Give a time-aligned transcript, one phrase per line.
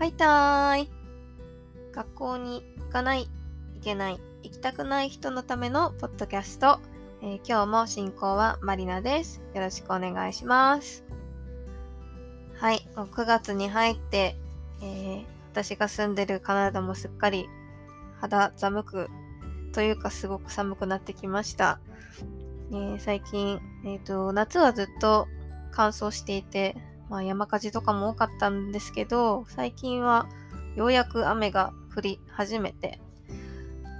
[0.00, 0.90] はいたーい。
[1.92, 3.28] 学校に行かない、
[3.74, 6.80] 行けない、行きたくない人のためのポッドキャスト。
[7.20, 9.42] えー、今日も進行はマリナです。
[9.54, 11.04] よろしくお願いします。
[12.54, 14.36] はい、もう9月に入って、
[14.80, 17.50] えー、私が住んでるカナダもすっかり
[18.22, 19.10] 肌寒く
[19.74, 21.78] というかすごく寒くなってきました。
[22.70, 25.28] えー、最近、えっ、と、夏はずっと
[25.72, 26.74] 乾燥していて、
[27.10, 30.28] まあ、山火事とかも多かったんですけど、最近は
[30.76, 33.00] ようやく雨が降り始めて、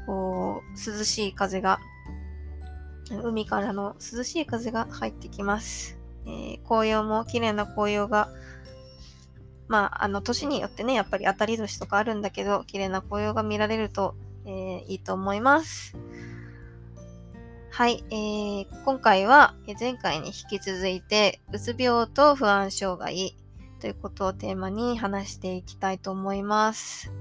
[0.07, 1.81] こう、涼しい風が、
[3.25, 5.99] 海からの涼しい風が入ってきます。
[6.25, 8.29] えー、紅葉も綺麗な紅葉が、
[9.67, 14.15] まあ、あの、年によってね、やっぱり当たり年とかあるんだけど、綺麗な紅葉が見られると、
[14.47, 15.97] えー、いいと思います。
[17.73, 23.37] はい、えー、今回は前回に引き続いて、うつ病と不安障害
[23.79, 27.12] ということをテーマに話していきたいと思います。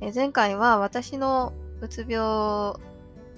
[0.00, 2.76] え前回は私のうつ病、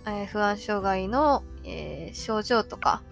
[0.06, 3.02] えー、不安障害の、えー、症状とか、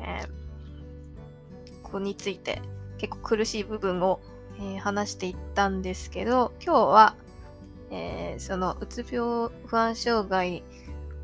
[0.00, 2.60] えー、ここについて
[2.98, 4.20] 結構苦しい部分を、
[4.60, 7.16] え話していったんですけど、今日は、
[7.90, 10.64] えそのうつ病不安障害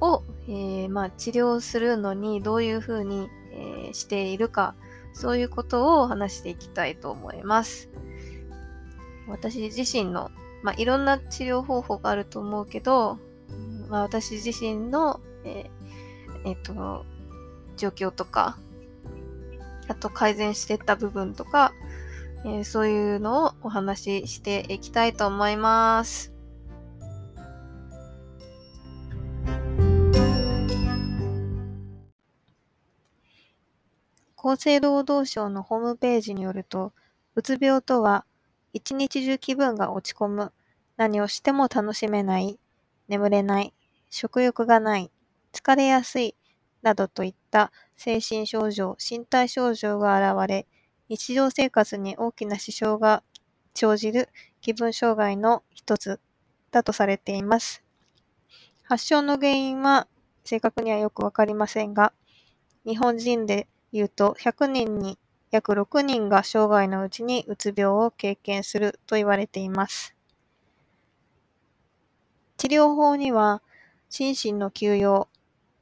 [0.00, 4.74] を、えー、まあ、治療するのにどういうふうに、えー、しているか、
[5.12, 7.88] そういうことを話していきたいと思います。
[9.28, 10.30] 私自身の、
[10.62, 13.18] まあ、いろんな治療方法があると思うけど、
[13.88, 17.04] まあ、私自身の、えー、えっ、と、
[17.76, 18.58] 状況とか、
[19.88, 21.72] あと改善していった部分とか、
[22.44, 26.35] えー、そういうのをお話ししていきたいと思います。
[34.46, 36.92] 厚生労働省のホームページによると、
[37.34, 38.24] うつ病とは、
[38.72, 40.52] 一日中気分が落ち込む、
[40.96, 42.58] 何をしても楽しめない、
[43.08, 43.74] 眠れない、
[44.08, 45.10] 食欲がない、
[45.52, 46.36] 疲れやすい、
[46.82, 50.66] などといった精神症状、身体症状が現れ、
[51.08, 53.24] 日常生活に大きな支障が
[53.74, 54.28] 生じる。
[54.60, 56.20] 気分障害の一つ。
[56.72, 57.82] だとされています。
[58.82, 60.08] 発症の原因は
[60.44, 62.12] 正確にはよくわかりませんが、
[62.84, 65.18] 日本人で言うと、100人に
[65.50, 70.14] 約6人が生涯のうちにうつ病を経験すると言われています。
[72.56, 73.62] 治療法には、
[74.08, 75.28] 心身の休養、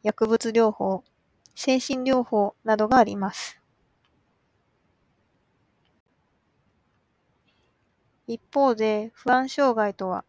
[0.03, 1.05] 薬物療法、
[1.55, 3.61] 精神療法などがあります。
[8.27, 10.25] 一方で、不安障害とは、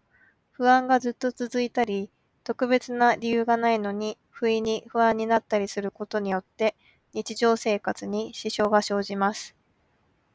[0.51, 2.09] 不安がずっと続いたり、
[2.43, 6.75] 特別な理由がないのに、不意に不安になったりすることによって、
[7.15, 9.55] 日常生活に支障が生じます。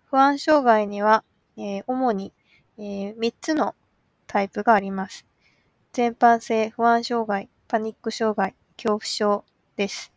[0.06, 1.24] 不安障害には、
[1.58, 2.32] えー、主に、
[2.78, 3.74] えー、3つの
[4.26, 5.26] タイプがあります。
[5.92, 9.44] 全般性不安障害、パニック障害、恐怖症
[9.76, 10.10] です。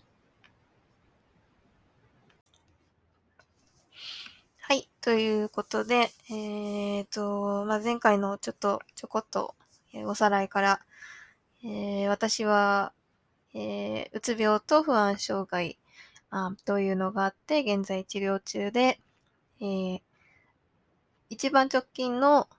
[4.61, 4.89] はい。
[5.01, 9.53] ということで、えっ、ー、と、まあ、前回のちょっとちょこっと、
[10.05, 10.79] おさらいから、
[11.61, 12.93] えー、私は、
[13.53, 15.77] えうつ病と不安障害
[16.35, 18.99] あというのがあって、現在治療中で、
[19.61, 20.01] えー、
[21.29, 22.49] 一番直近の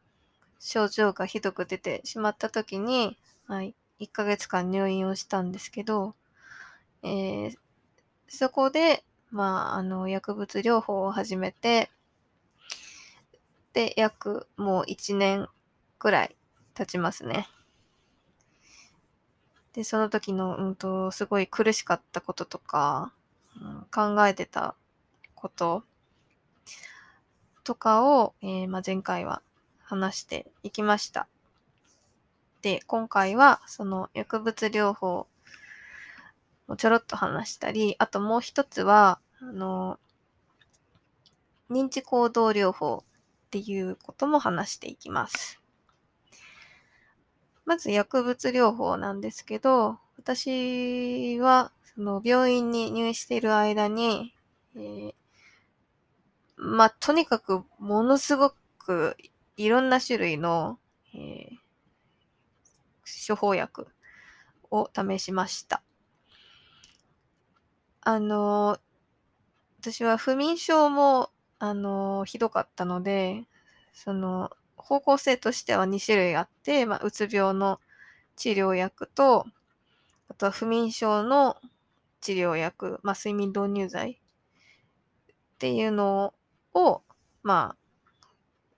[0.61, 3.19] 症状がひどく出てしまった時に、
[3.49, 6.15] はい、1ヶ月間入院をしたんですけど、
[7.03, 7.57] えー、
[8.29, 9.03] そこで、
[9.33, 11.91] まあ、あの、薬物療法を始めて、
[13.73, 15.49] で、約もう1年
[15.99, 16.37] くらい
[16.75, 17.49] 経ちますね。
[19.73, 23.13] で、その時の、うんと、すごい苦しかったこととか、
[23.91, 24.75] 考えてた
[25.35, 25.85] こと
[27.65, 29.43] とかを、えー、まあ、前回は
[29.83, 31.29] 話していきました。
[32.63, 35.27] で、今回はその薬物療法
[36.69, 39.99] をちょろっと話したり、あともう一つは、あの、
[41.71, 45.61] 認知行動療法っていうことも話していきます。
[47.65, 54.35] まず薬物療法なんですけど、私はその病院に入院している間に、
[54.75, 55.15] えー、
[56.57, 59.17] まあ、とにかくものすごく
[59.57, 60.79] いろんな種類の、
[61.15, 61.51] えー、
[63.29, 63.87] 処方薬
[64.71, 65.83] を試しました。
[68.01, 68.79] あの、
[69.81, 73.45] 私は不眠症も、あの、ひどかったので、
[73.93, 77.81] その、方向性としては2種類あって、まあ、うつ病の
[78.37, 79.47] 治療薬と、
[80.29, 81.57] あとは不眠症の
[82.25, 84.17] 治療薬、まあ、睡眠導入剤っ
[85.59, 86.33] ていうの
[86.73, 87.03] を、
[87.43, 87.77] ま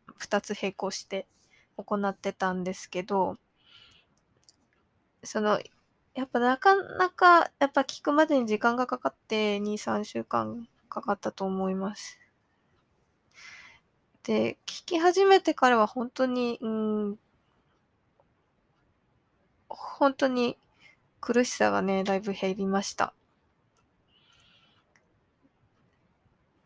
[0.09, 1.29] あ、2つ並行して
[1.77, 3.37] 行ってたんですけど、
[5.23, 5.61] その、
[6.15, 12.19] やっぱなかなか、やっぱ聞くまでに時間がかかって、2、3週間かかったと思います。
[14.25, 17.19] で、聞き始めてからは本当に、うん、
[19.69, 20.59] 本当に
[21.21, 23.15] 苦しさがね、だいぶ減りました。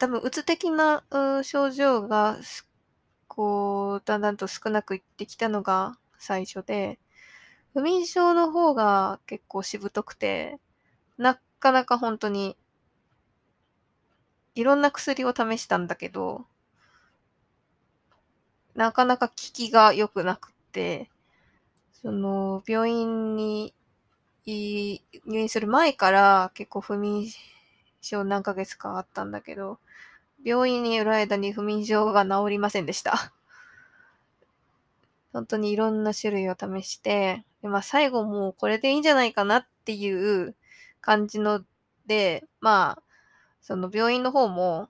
[0.00, 1.04] 多分、うつ的な、
[1.44, 2.38] 症状が、
[3.28, 6.98] こう、だんだんと少なくいってきたのが最初で、
[7.74, 10.58] 不眠症の方が結構しぶとくて、
[11.18, 12.56] なかなか本当に、
[14.54, 16.46] いろんな薬を試したんだけど、
[18.74, 21.10] なかなか効きが良くなくて、
[22.02, 23.74] その、病院に
[24.46, 27.28] 入院する前から結構不眠
[28.00, 29.78] 症何ヶ月かあったんだけど、
[30.44, 33.32] 病院にいる間に不眠症が治りませんでした。
[35.32, 40.54] 本当にいろんな種類を試して、でまあ最後もうこれでいいんじゃないかなっていう
[41.00, 41.64] 感じの
[42.06, 43.02] で、まあ、
[43.60, 44.88] その病院の方も、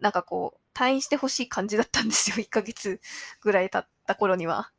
[0.00, 2.36] なんかこう、退院してほしい感じだったんですよ。
[2.42, 3.00] 1ヶ月
[3.40, 4.72] ぐらい経った頃には。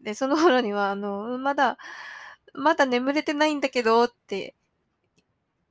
[0.00, 1.76] で、その頃には、あの、まだ、
[2.54, 4.54] まだ眠れてないんだけどって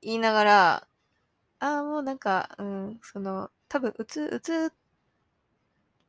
[0.01, 0.87] 言いながら、
[1.59, 4.73] ああ、もうなんか、うん、その、多分、うつ、うつ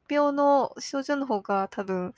[0.09, 2.15] 病の症状の方が多分、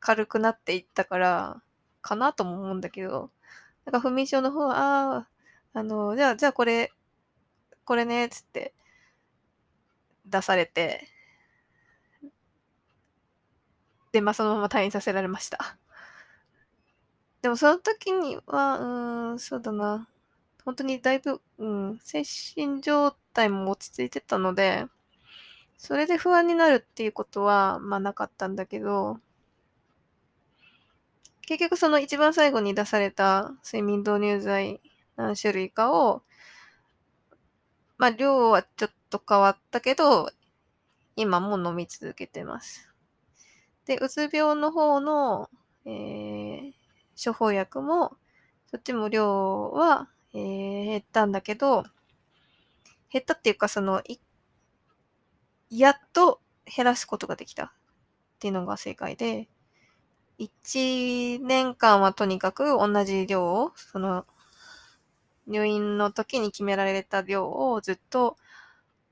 [0.00, 1.62] 軽くなっていったから、
[2.02, 3.30] かなとも思うんだけど、
[3.84, 5.28] なんか不眠症の方は、ああ、
[5.74, 6.92] あの、じゃあ、じゃあこれ、
[7.84, 8.74] これね、つって
[10.26, 11.08] 出されて、
[14.12, 15.78] で、まあそのまま退院させられました。
[17.42, 20.08] でもその時には、うん、そうだな。
[20.68, 22.22] 本当にだいぶ、うん、精
[22.54, 24.84] 神状態も落ち着いてたので、
[25.78, 29.18] それで不安になるっていうことは、まあなかったんだけど、
[31.46, 34.82] 結局その一番最後に出された睡眠導入剤
[35.16, 36.20] 何種類かを、
[37.96, 40.30] まあ量はちょっと変わったけど、
[41.16, 42.92] 今も飲み続けてます。
[43.86, 45.48] で、うつ病の方の、
[45.86, 46.72] えー、
[47.24, 48.18] 処方薬も、
[48.70, 51.84] そっちも量は、えー、減ったんだけど、
[53.10, 54.20] 減ったっていうか、その、い
[55.70, 57.70] やっと減らすことができたっ
[58.38, 59.48] ていうのが正解で、
[60.38, 64.26] 1年間はとにかく同じ量を、その、
[65.46, 68.36] 入院の時に決められた量をずっと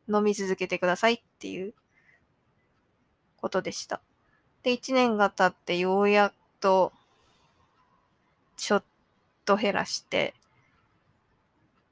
[0.09, 1.75] 飲み続けてくださいっていう
[3.41, 4.01] ことでした。
[4.63, 6.93] で、1年が経ってようやっと、
[8.57, 8.85] ちょっ
[9.45, 10.35] と減らして、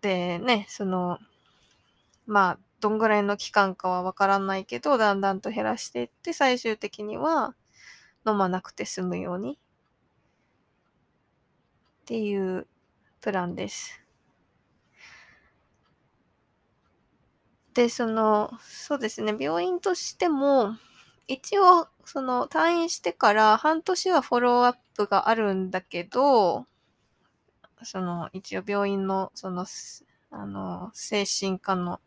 [0.05, 1.19] でね、その、
[2.27, 7.55] まあ、どんぐらいの期間かはわからないけど、だんだんと減らしていって、最終的には
[8.27, 9.57] 飲まなくて済むようにっ
[12.05, 12.67] ていう
[13.23, 14.03] プランです。
[17.73, 20.77] で、その、そうですね、病院としても、
[21.29, 26.67] 一応、その退院してから半年はフォローアップがあるんだけど、
[27.85, 29.67] その一応病院のその、
[30.31, 32.01] あの、精神科の、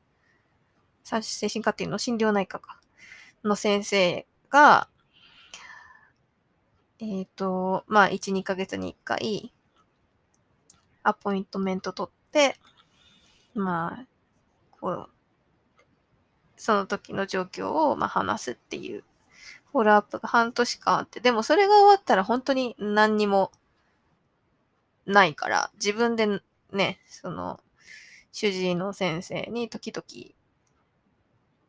[1.04, 2.80] 精神科っていうの心療内科か、
[3.44, 4.90] の先生が、
[7.00, 9.54] えっ、ー、と、まあ、1、2ヶ月に1回、
[11.04, 12.60] アポイントメント取って、
[13.54, 14.06] まあ、
[14.80, 15.10] こう、
[16.58, 19.04] その時の状況を、まあ、話すっていう
[19.72, 23.52] フォローアップが半年間あって、でもそれが終わったら本当に何にも
[25.08, 26.28] ないから、自分で
[26.72, 27.60] ね、その、
[28.32, 30.36] 主治医の先生に時々、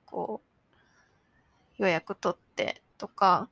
[0.05, 0.43] こ
[1.79, 3.49] う、予約取ってとか、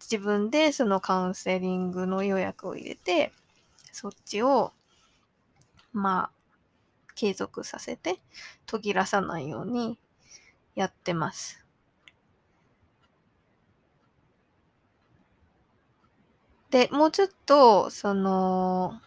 [0.00, 3.32] 自分でそのカウンセリングの予約を入れて、
[3.92, 4.72] そっちを、
[5.92, 6.30] まあ、
[7.14, 8.18] 継続させて、
[8.66, 9.98] 途切らさないように
[10.74, 11.61] やってます。
[16.72, 19.00] で、もうちょっと、その、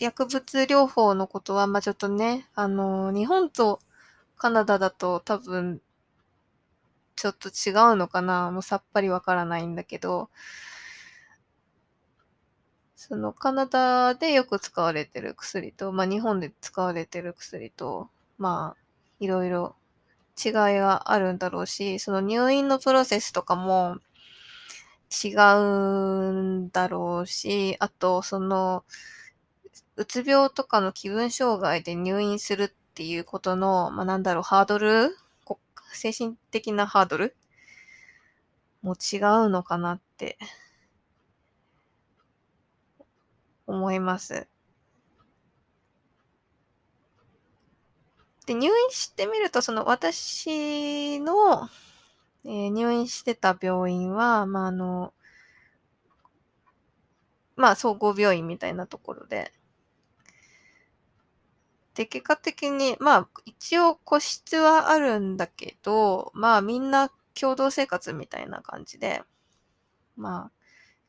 [0.00, 3.80] 薬物療法のことは、まあちょっとね、あの、日本と
[4.36, 5.82] カナダだと多分、
[7.16, 8.50] ちょっと違うのかな。
[8.50, 10.30] もうさっぱりわからないんだけど、
[12.96, 18.82] そのカナダでよく使われてる薬と、まあ日本で使われてる薬と、まあ
[19.20, 19.74] いろいろ
[20.44, 23.98] 違いがあるんだろうし、その入院のプロセスとかも
[25.10, 28.84] 違うんだろうし、あとその、
[29.96, 35.16] うつ病とかの気分障害で入院するっていうことの、まあ、なんだろう、ハードル？
[35.92, 37.36] 精神的なハードル？
[38.82, 40.38] も違うのかなって。
[43.66, 44.48] 思います。
[48.46, 51.68] で、入院してみると、その私の、
[52.48, 55.12] えー、入院してた病院は、まあ、あの、
[57.56, 59.52] まあ、総合病院みたいなところで、
[61.94, 69.22] で、結果的に、まあ、一応個室はあるんだけど、まあ、みんな共同生活みたいな感じで、
[70.16, 70.52] まあ、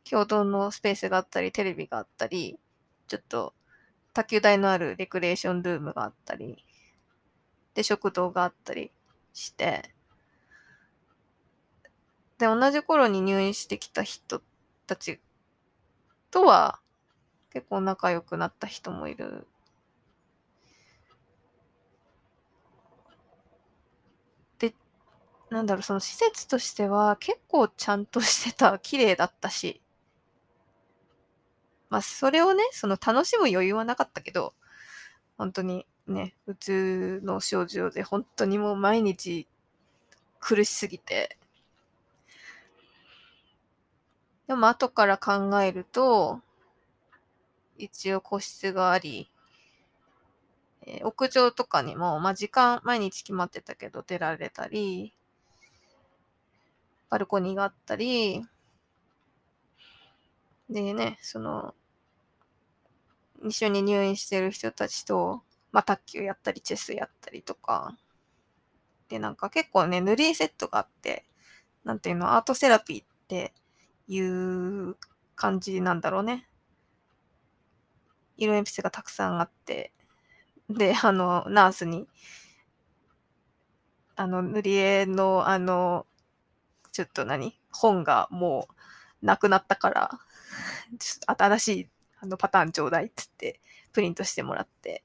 [0.03, 2.60] 共同のスペースがあったり、テレビがあったり、
[3.08, 3.53] ちょっと
[4.13, 6.65] 卓球台のあるレクレーションルームがあったり、
[7.75, 8.91] で、食堂があったり
[9.34, 9.96] して、
[12.39, 14.41] で、同じ頃に入院してきた人
[14.88, 15.19] たち
[16.31, 16.79] とは
[17.51, 19.46] 結構仲良くなった人もいる。
[24.60, 24.74] で、
[25.50, 29.81] なんだろう、その施設としては結構ちゃんとしてた、 綺麗だったし、
[31.89, 34.53] まあ、それをね、その楽しむ余裕はなかったけど、
[35.38, 39.48] 本当にね、うつの症状で本当にもう毎日
[40.39, 41.38] 苦しすぎて。
[44.50, 46.41] でも後から考えると、
[47.77, 49.29] 一応個室があり、
[50.88, 55.13] えー、屋上とかにも、まあ、時間、毎日決まってたけど出られたり、
[57.12, 58.44] バルコニーがあったり、
[60.68, 61.75] でね、その、
[63.46, 67.96] 一緒に入院してる人たちと、まあ、卓球やったり、チェスやったりとか。
[69.10, 71.24] で、なんか結構ね、塗りセットがあって、
[71.84, 73.53] なんていうの、アートセラピーって
[74.10, 74.98] いう
[75.36, 76.50] 感じなんだろうね。
[78.38, 79.94] 色鉛筆がたくさんあって、
[80.70, 82.08] で、あの、ナースに、
[84.16, 86.06] あの、塗り絵の、あの、
[86.92, 87.58] ちょっと何？
[87.72, 88.68] 本がも
[89.22, 90.20] うなくなったから、
[90.98, 91.89] ちょっと新しい
[92.20, 93.60] あのパターンちょうだいっつって
[93.94, 95.04] プリントしてもらって、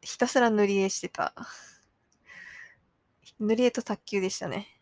[0.00, 1.34] ひたすら塗り絵してた。
[3.40, 4.77] 塗り絵と卓球でしたね。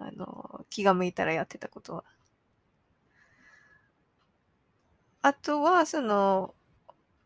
[0.00, 2.04] あの、気が向いたらやってたことは。
[5.22, 6.54] あとは、その、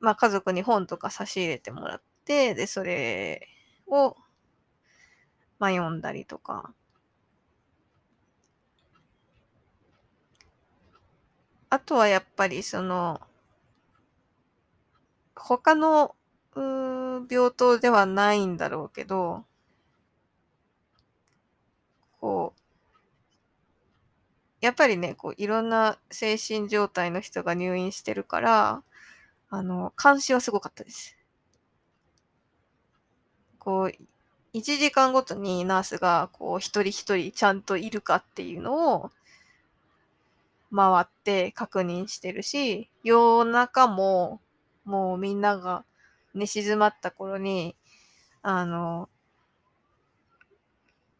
[0.00, 3.48] まあ、家族に本とか差し入れてもらって、で、それ
[3.86, 4.16] を、
[5.58, 6.72] まあ、読んだりとか。
[11.68, 13.20] あとはやっぱり、その、
[15.36, 16.16] 他の
[16.56, 19.44] 病棟ではないんだろうけど、
[22.20, 22.60] こう、
[24.64, 28.82] やっぱりね、こう、いろんな精神状態の人が入院してるから、
[29.50, 31.18] あの、監視はすごかったです。
[33.58, 39.10] こう、1時間ごとにナースが、こう、一人一人ちゃんといるかっていうのを、
[40.74, 44.40] 回って確認してるし、夜中も、
[44.86, 45.84] もうみんなが
[46.32, 47.76] 寝静まった頃に、
[48.40, 49.10] あの、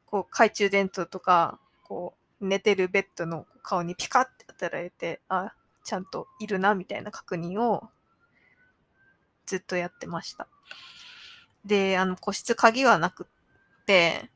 [0.07, 7.89] こう、懐中電灯とか、こう、寝てるベッドの顔にピカって当てられて、あ、ちゃんといるな、みたいな確認を
[9.47, 10.49] ずっとやってました。
[11.65, 14.31] で、あの、個室鍵はなくって、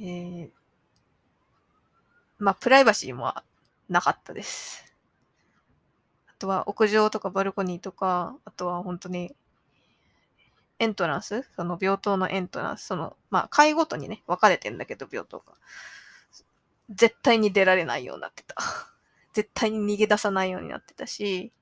[0.00, 0.50] えー、
[2.38, 3.34] まあ、プライバシーも
[3.88, 4.84] なかったです。
[6.28, 9.34] あとは屋上とかバルコニーとか、あとは本当に
[10.78, 15.54] エントランス、その病棟のエントランス、その、まあ、階ごとにね、分かれてんだけど、病棟が。
[16.90, 18.56] 絶対に出られないようになってた。
[19.32, 21.52] 絶対に逃げ出さないようになってたし、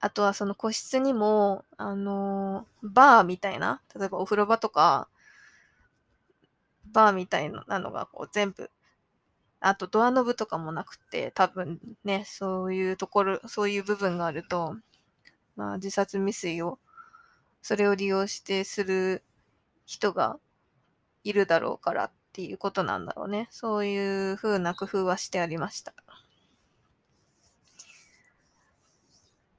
[0.00, 5.08] あとはその個室にも、あのー、バーみたいな、例えばお風呂場とか、
[6.92, 8.70] バーみたいなのがこう全部、
[9.60, 14.76] あとドアノブとかもなくて、多分ね、そういうところ、そういう部分があると、
[15.56, 16.78] まあ自殺未遂を
[17.64, 19.24] それを利用してする
[19.86, 20.38] 人が
[21.24, 23.46] いるだろうからっていうことなんだろうね。
[23.52, 25.94] そういう風な工夫はしてありました。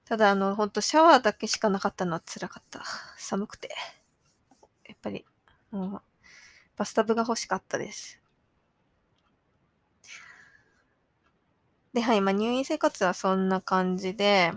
[0.04, 2.84] ただ、あの、ほんとシャワーだけしかなかったのは辛かった。
[3.18, 3.70] 寒くて。
[4.88, 5.26] やっぱり、
[5.72, 6.02] もう、
[6.76, 8.20] バスタブが欲しかったです。
[11.94, 14.52] で、はい、まあ、入院生活はそんな感じで、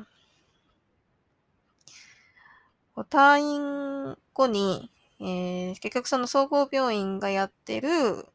[2.97, 8.27] 退院後に、えー、結局その総合病院がやってる、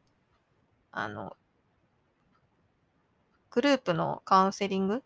[0.92, 1.36] あの、
[3.50, 5.00] グループのカウンセリングっ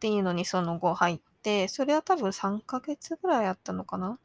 [0.00, 4.18] ていうのにその後入って、それは多分3ヶ月ぐらいあったのかな？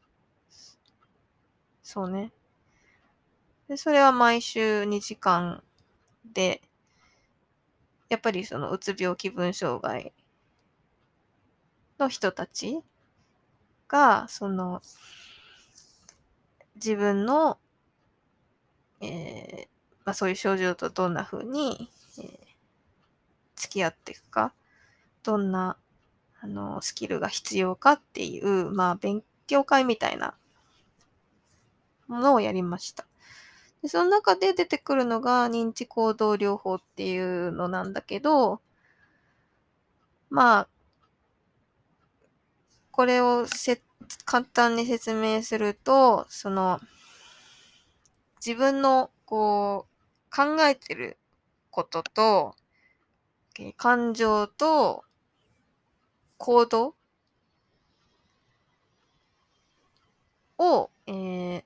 [1.82, 2.32] そうね。
[3.68, 5.62] で、それは毎週2時間
[6.32, 6.62] で、
[8.08, 10.12] やっぱりそのうつ病気分障害
[11.98, 12.80] の人たち
[13.88, 14.82] が、その、
[16.84, 17.58] 自分の、
[19.00, 19.66] えー、
[20.04, 22.26] まあそういう症状とどんな風に、えー、
[23.54, 24.52] 付き合っていくか、
[25.22, 25.76] どんな、
[26.40, 30.34] あの、スキルが必要かっていう、まあ勉強会みたいな
[32.08, 33.06] ものをやりました。
[33.82, 38.60] でその中で出てくるのが認知行動療法っていうのなんだけど、
[40.30, 40.68] まあ、
[42.92, 43.82] これをせ
[44.24, 46.80] 簡単に説明すると、その、
[48.44, 51.18] 自分のこう、考えてる
[51.70, 52.54] ことと、
[53.76, 55.04] 感情と
[56.38, 56.94] 行動
[60.58, 61.64] を、えー、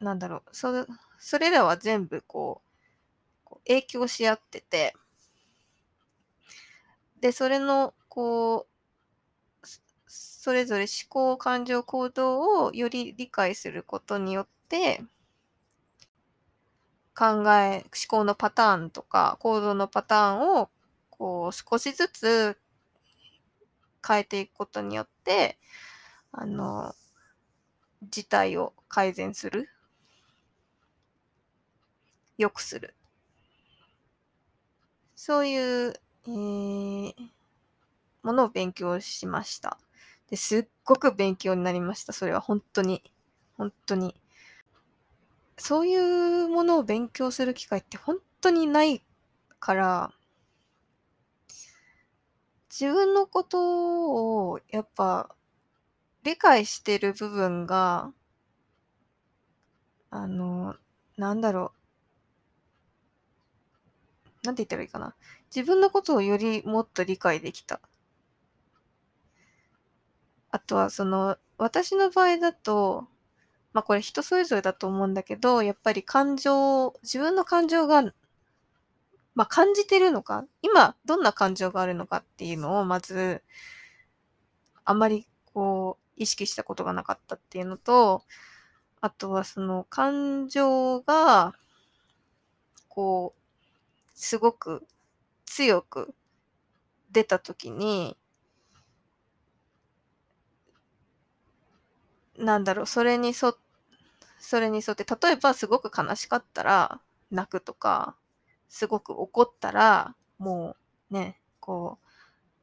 [0.00, 0.86] なんだろう、それ、
[1.18, 4.94] それらは全部こう、こう影響し合ってて、
[7.20, 8.69] で、それの、こう、
[10.42, 15.02] それぞれ思考、感情、行動をより理解することによって、
[17.14, 20.70] 考え、思考のパターンとか行動のパターンを
[21.10, 22.58] こう少しずつ
[24.02, 25.58] 変えていくことによって、
[26.32, 26.94] あの、
[28.02, 29.68] 事態を改善する
[32.38, 32.94] 良くする。
[35.14, 35.92] そういう、
[36.28, 37.14] えー、
[38.22, 39.76] ものを勉強しました。
[40.30, 42.12] ですっごく勉強になりました。
[42.12, 43.02] それは本当に。
[43.56, 44.14] 本当に。
[45.58, 45.96] そうい
[46.44, 49.04] うものを勉強する機会って本当にない
[49.58, 50.12] から、
[52.70, 55.34] 自分のことをやっぱ
[56.22, 58.12] 理解してる部分が、
[60.10, 60.76] あの、
[61.16, 61.72] なんだろ
[64.42, 64.46] う。
[64.46, 65.14] なんて言ったらいいかな。
[65.54, 67.80] 自分のことをよりもっと理解できた。
[70.50, 73.06] あとは、その、私の場合だと、
[73.72, 78.02] まあこれ人それぞれだと思うんだけど、やっぱり感情、自分の感情が、
[79.34, 83.42] まあ感じてるのか、今どんな感情があるのかっていうのをまず、
[84.84, 88.24] あまりこう、意識したことがなかったっていうのと、
[89.00, 91.54] あとはその感情が、
[92.88, 94.86] こう、すごく
[95.46, 96.14] 強く
[97.10, 98.16] 出た時に、
[102.40, 103.58] なんだろう、それにそ、
[104.40, 107.00] それに沿って、例えばすごく悲しかったら
[107.30, 108.16] 泣くとか、
[108.68, 110.76] すごく怒ったら、も
[111.10, 112.06] うね、こう、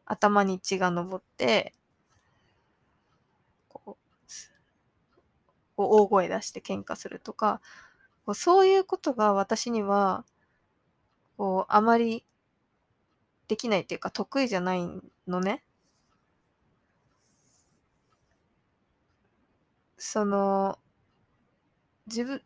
[0.06, 1.74] 頭に血が上って、
[3.70, 3.96] こう、
[5.78, 7.62] 大声出して喧嘩するとか、
[8.34, 10.26] そういうことが私には
[11.38, 12.26] こう、あまり
[13.48, 14.88] できないっていうか得意じゃない
[15.28, 15.64] のね。
[19.98, 20.80] その、
[22.08, 22.42] 自分、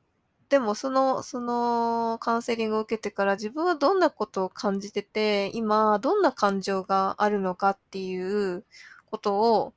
[0.49, 8.65] でもその、そのカウンセリングを受けてから自分はどんなことを感じてて、今どんな感情があるのかっていう
[9.09, 9.73] ことを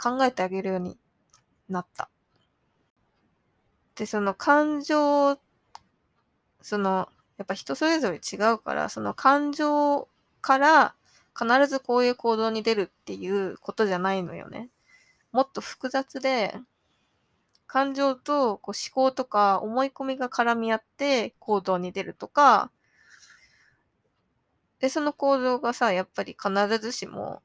[0.00, 0.98] 考えてあげるように
[1.68, 2.08] なった。
[3.94, 5.38] で、その感情、
[6.62, 10.08] そのやっぱ人それぞれ違うから、その感情
[10.40, 10.94] から
[11.38, 14.68] 必ずこういう行動に出るっていうことじゃないのよね。
[15.30, 16.58] もっと複雑で、
[17.68, 22.72] 感情とこう思考とか思い込みが絡み合って行動に出るとか、
[24.80, 27.42] で、その行動がさ、やっぱり必ずしも、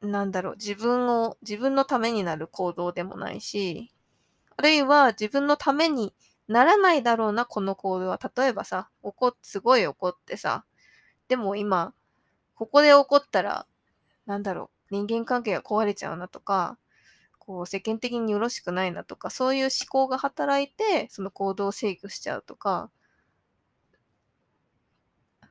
[0.00, 3.92] なんだろう、自分を、自分のためになる行動でもないし、
[4.56, 6.14] あるいは自分のために
[6.48, 8.18] ならないだろうな、この行動は。
[8.36, 10.64] 例えばさ、怒っ、すごい怒ってさ、
[11.28, 11.94] でも今、
[12.56, 13.66] ここで怒ったら、
[14.26, 16.78] なんだろう、人間関係が壊れちゃうなとか、
[17.46, 22.90] こう、世間的によろしくないなとか、そういう思考が働いて、その行動を制御しちゃうとか、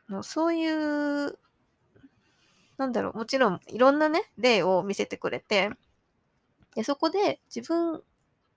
[0.10, 1.38] のそういう、
[2.78, 5.72] なんだろう、もちろんいろんなね、例を見せてくれて、
[6.76, 8.04] でそこで自分、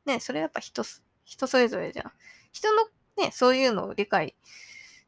[0.05, 0.83] ね、それやっぱ人
[1.25, 2.13] 人それぞれじゃん。
[2.53, 4.35] 人のね、そういうのを理解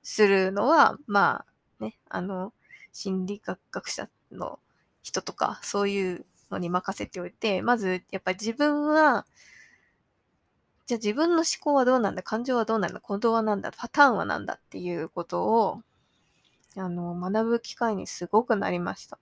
[0.02, 1.44] するのは、ま
[1.80, 2.52] あ、ね、あの、
[2.92, 4.60] 心理学学者の
[5.02, 9.26] 人とか、そういうのに任せておいて、まず、やっぱり自分は、
[10.86, 15.82] じゃあ自分の思考はどうなんだ、感情はどうなんだ、行動はなんだ、パターンはなんだっていうことを、
[16.76, 19.18] あの、学ぶ機会にすごくなりました。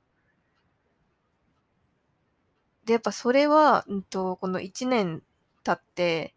[2.84, 5.22] で、やっぱそれは、うんと、この1年
[5.62, 6.34] 経って、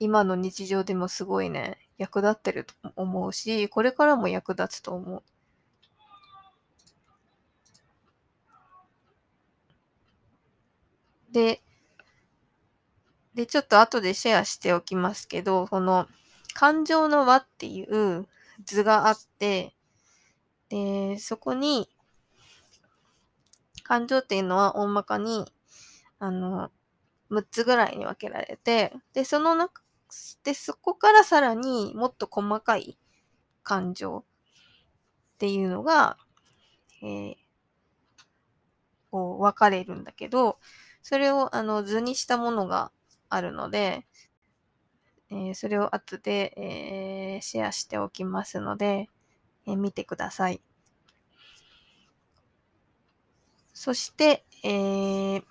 [0.00, 5.22] 今の日常でもすごいね、役立ってると思うし、これからも役立つと思う。
[11.32, 11.62] で、
[13.34, 16.08] で、ちょっと後でシェアしておきますけど、この
[16.54, 18.26] 感情の輪っていう
[18.64, 19.74] 図があって、
[20.68, 21.88] で、そこに、
[23.84, 25.50] 感情っていうのは大まかに、
[26.18, 26.70] あの、
[27.30, 29.82] 6つぐらいに分けられて、で、その中、
[30.42, 32.98] で、そこからさらにもっと細かい
[33.62, 34.24] 感情
[35.34, 36.16] っていうのが、
[37.02, 37.34] えー、
[39.10, 40.58] こう分かれるんだけど、
[41.08, 42.92] それをあの図にしたものが
[43.30, 44.04] あるので、
[45.30, 49.08] えー、それを後で、えー、シェアしておきますので、
[49.66, 50.60] えー、見てください。
[53.72, 55.42] そして、えー、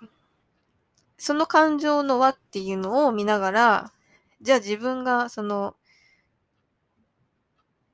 [1.16, 3.92] その感情の輪っていうのを見ながら、
[4.40, 5.74] じゃあ自分がその、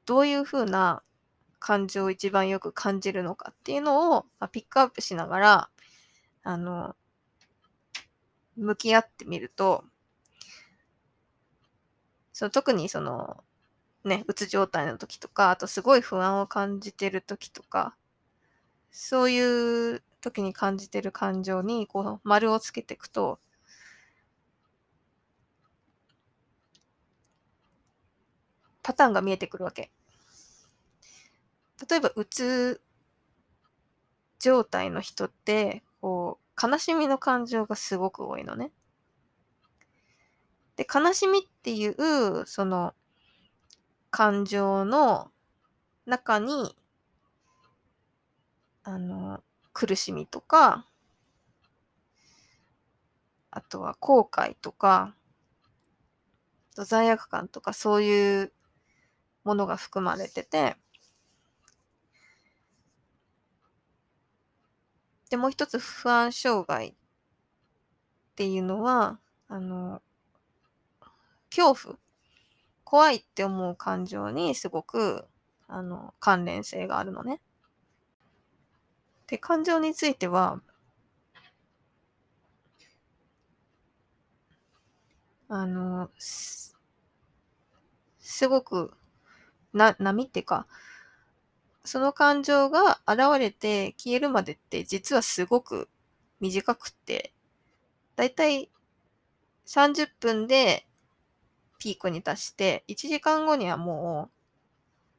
[0.04, 1.02] どういうふうな
[1.58, 5.70] 感情を一番よく感じるのかっていうのを、ま、ピックアップしながら、
[6.42, 6.94] あの、
[8.56, 9.84] 向き合ってみると、
[12.32, 13.42] その特にその、
[14.04, 17.96] ね、うつ状態の時とか、あとすごい不安を感じてる時とか、
[18.90, 23.40] そういう時に感じてる感情に、こう、丸をつけていくと、
[28.84, 29.90] パターンが見えてくるわけ。
[31.88, 32.80] 例えば、うつ
[34.38, 38.72] 状態の人って、こう、悲しみの感情がすごく多いのね。
[40.76, 42.94] で、悲しみっていう、その、
[44.10, 45.30] 感情の
[46.06, 46.76] 中に、
[48.84, 50.86] あの、苦しみとか、
[53.50, 55.14] あとは後悔とか、
[56.76, 58.52] 罪悪感とかそういう
[59.44, 60.76] ものが含まれてて、
[65.30, 66.94] で、もう一つ不安障害っ
[68.36, 70.02] ていうのは、あの、
[71.50, 71.98] 恐怖、
[72.84, 75.26] 怖いって思う感情にすごく、
[75.68, 77.40] あの、関連性があるのね。
[79.26, 80.62] で、感情については、
[85.48, 86.74] あの、す
[88.48, 88.92] ごく
[89.72, 90.66] な、波っていうか、
[91.84, 95.88] その感情が現れて消えるまでって実はすごく
[96.40, 97.32] 短くって、
[98.16, 98.70] だいたい
[99.66, 100.86] 30分で
[101.78, 104.30] ピークに達して、1時間後にはも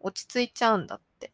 [0.02, 1.32] う落ち着いちゃうんだって。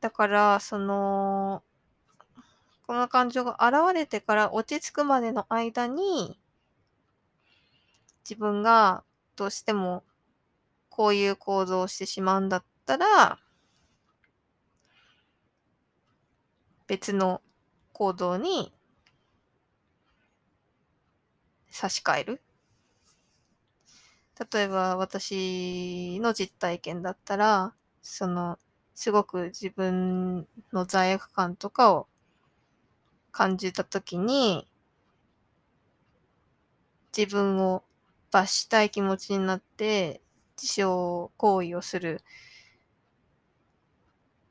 [0.00, 1.62] だから、その、
[2.88, 6.40] この感情が現れてから落ち着くまでの間に、
[8.28, 9.04] 自分が
[9.36, 10.04] どうしても
[10.90, 13.38] こういう行動をしてしまうんだったら、
[16.86, 17.40] 別の
[17.94, 18.74] 行動に
[21.70, 22.42] 差し替える。
[24.52, 28.58] 例えば私の実体験だったら、その、
[28.94, 32.08] すごく自分の罪悪感とかを
[33.32, 34.68] 感じたときに、
[37.16, 37.84] 自分を
[38.30, 40.20] 罰したい気持ちになって
[40.56, 40.82] 自傷
[41.36, 42.22] 行為をする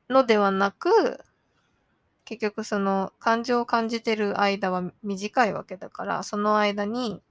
[0.09, 0.89] のではなく、
[2.25, 7.23] 結局その感情を感じてる間は短いわけだから、その間に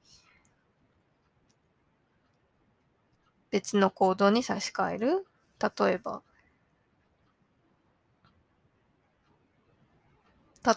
[3.51, 5.27] 別の行動に差し替える。
[5.61, 6.23] 例えば、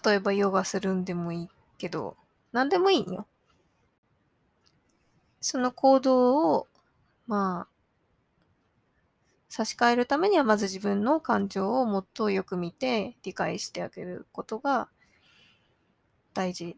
[0.05, 2.15] 例えばヨガするんでもいいけど、
[2.53, 3.27] 何でもいいよ。
[5.41, 6.67] その行動を、
[7.28, 7.67] まあ、
[9.49, 14.89] 差し替えるためには、まず自分の感情をもっとよく見て理解してあげることが
[16.34, 16.78] 大事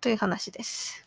[0.00, 1.04] という話です。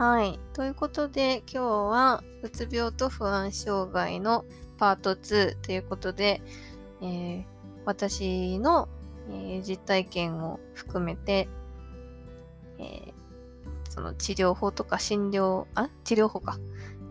[0.00, 0.38] はい。
[0.54, 4.46] ということで、今日は、うつ病と不安障害の
[4.80, 6.40] パート2ということで、
[7.02, 7.44] えー、
[7.84, 8.88] 私の、
[9.28, 11.48] えー、実体験を含めて、
[12.78, 13.12] えー、
[13.90, 16.58] その治療法とか診療、あ治療法か、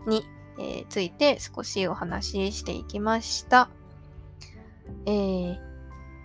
[0.06, 0.24] に、
[0.58, 3.70] えついて少しお話ししていきました。
[5.06, 5.56] え、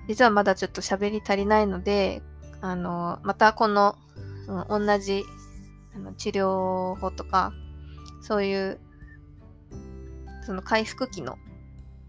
[0.08, 2.22] 実はまだちょっと喋り足りないので、
[2.60, 3.96] あの、またこの、
[4.48, 5.24] うん、同じ
[5.96, 7.54] あの治療法とか、
[8.22, 8.80] そういう、
[10.46, 11.38] その回復期の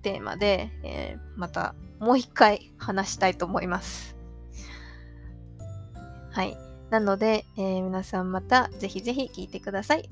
[0.02, 4.16] テーマで、えー、またもう一回話したいと思います。
[6.30, 6.56] はい。
[6.90, 10.08] なので、えー、皆さんまたぜひぜひ聞いてください。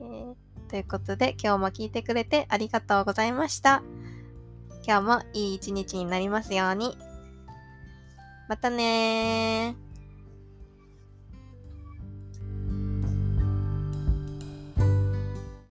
[0.00, 0.34] えー、
[0.68, 3.82] ということで、今日も聞いてくれてありがとうございました。
[4.86, 6.96] 今日もいい一日になりますように。
[8.48, 9.85] またね。